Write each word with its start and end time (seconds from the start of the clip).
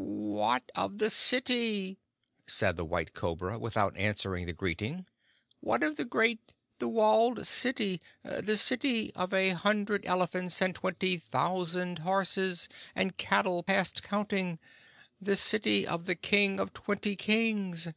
"What 0.00 0.62
of 0.76 1.00
my 1.00 1.08
city?" 1.08 1.98
said 2.46 2.76
the 2.76 2.84
White 2.84 3.14
Cobra, 3.14 3.58
without 3.58 3.96
answering 3.96 4.46
the 4.46 4.52
greeting. 4.52 5.08
"What 5.58 5.82
of 5.82 5.96
the 5.96 6.04
great, 6.04 6.52
the 6.78 6.86
walled 6.88 7.44
city 7.48 8.00
the 8.22 8.56
city 8.56 9.12
of 9.16 9.34
a 9.34 9.50
hundred 9.54 10.06
elephants 10.06 10.62
and 10.62 10.72
twenty 10.72 11.16
thousand 11.16 11.98
horses, 11.98 12.68
and 12.94 13.16
cattle 13.16 13.64
past 13.64 14.04
counting 14.04 14.60
the 15.20 15.34
city 15.34 15.84
of 15.84 16.04
the 16.06 16.14
King 16.14 16.60
of 16.60 16.72
Twenty 16.72 17.16
Kings? 17.16 17.88